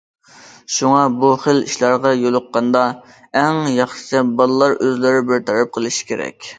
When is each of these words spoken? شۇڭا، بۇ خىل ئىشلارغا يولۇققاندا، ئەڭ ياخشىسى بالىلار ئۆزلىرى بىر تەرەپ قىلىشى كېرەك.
شۇڭا، 0.75 1.01
بۇ 1.23 1.29
خىل 1.43 1.59
ئىشلارغا 1.65 2.15
يولۇققاندا، 2.23 2.83
ئەڭ 3.43 3.63
ياخشىسى 3.77 4.27
بالىلار 4.43 4.79
ئۆزلىرى 4.81 5.25
بىر 5.33 5.49
تەرەپ 5.51 5.75
قىلىشى 5.79 6.13
كېرەك. 6.15 6.47